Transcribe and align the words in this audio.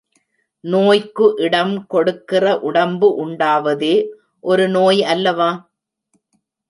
நோய்க்கு 0.63 1.25
இடம் 1.37 1.85
கொடுக்கிற 1.87 2.45
உடம்பு 2.59 3.09
உண்டாவதே 3.25 3.93
ஒரு 4.43 4.65
நோய் 4.67 5.03
அல்லவா? 5.03 5.51